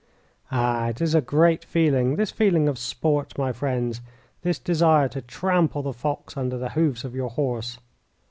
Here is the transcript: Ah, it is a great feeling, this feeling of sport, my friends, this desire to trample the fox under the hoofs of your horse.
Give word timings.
Ah, 0.51 0.87
it 0.87 0.99
is 0.99 1.13
a 1.13 1.21
great 1.21 1.63
feeling, 1.63 2.15
this 2.15 2.31
feeling 2.31 2.67
of 2.67 2.79
sport, 2.79 3.37
my 3.37 3.51
friends, 3.53 4.01
this 4.41 4.57
desire 4.57 5.07
to 5.07 5.21
trample 5.21 5.83
the 5.83 5.93
fox 5.93 6.35
under 6.35 6.57
the 6.57 6.69
hoofs 6.69 7.03
of 7.03 7.13
your 7.13 7.29
horse. 7.29 7.77